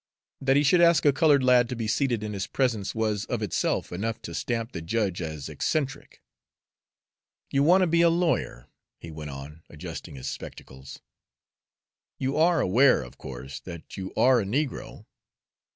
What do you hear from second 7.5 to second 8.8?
"You want to be a lawyer,"